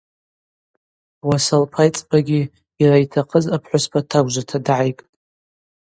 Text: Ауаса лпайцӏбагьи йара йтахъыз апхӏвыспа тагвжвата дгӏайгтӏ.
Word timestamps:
Ауаса 1.21 1.55
лпайцӏбагьи 1.63 2.41
йара 2.79 2.97
йтахъыз 3.03 3.45
апхӏвыспа 3.55 3.99
тагвжвата 4.09 4.57
дгӏайгтӏ. 4.65 5.03